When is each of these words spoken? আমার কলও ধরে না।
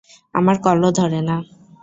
আমার 0.35 0.55
কলও 0.61 0.89
ধরে 0.91 1.19
না। 1.21 1.35